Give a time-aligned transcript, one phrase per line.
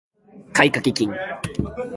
[0.55, 1.11] 買掛金